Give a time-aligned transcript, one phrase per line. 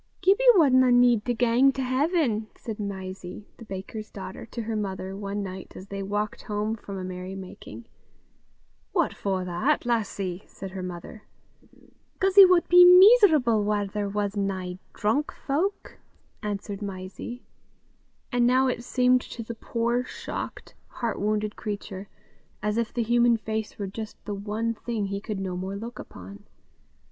[0.21, 5.15] "Gibbie wadna need to gang to haiven," said Mysie, the baker's daughter, to her mother
[5.15, 7.85] one night, as they walked home from a merry making.
[8.93, 11.25] "What for that, lassie?" returned her mother.
[12.19, 15.99] "Cause he wad be meeserable whaur there was nae drunk fowk,"
[16.41, 17.43] answered Mysie.
[18.31, 22.09] And now it seemed to the poor, shocked, heart wounded creature,
[22.63, 25.99] as if the human face were just the one thing he could no more look
[25.99, 26.45] upon.